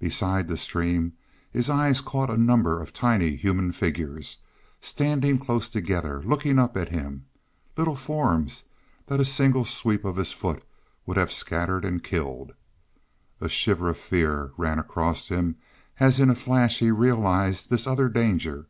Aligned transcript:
Beside 0.00 0.48
the 0.48 0.56
stream 0.56 1.12
his 1.52 1.70
eye 1.70 1.92
caught 2.04 2.30
a 2.30 2.36
number 2.36 2.82
of 2.82 2.92
tiny 2.92 3.36
human 3.36 3.70
figures, 3.70 4.38
standing 4.80 5.38
close 5.38 5.70
together, 5.70 6.20
looking 6.24 6.58
up 6.58 6.76
at 6.76 6.88
him 6.88 7.26
little 7.76 7.94
forms 7.94 8.64
that 9.06 9.20
a 9.20 9.24
single 9.24 9.64
sweep 9.64 10.04
of 10.04 10.16
his 10.16 10.32
foot 10.32 10.64
would 11.06 11.16
have 11.16 11.30
scattered 11.30 11.84
and 11.84 12.02
killed. 12.02 12.54
A 13.40 13.48
shiver 13.48 13.88
of 13.88 13.98
fear 13.98 14.50
ran 14.56 14.80
across 14.80 15.28
him 15.28 15.54
as 16.00 16.18
in 16.18 16.28
a 16.28 16.34
flash 16.34 16.80
he 16.80 16.90
realized 16.90 17.70
this 17.70 17.86
other 17.86 18.08
danger. 18.08 18.66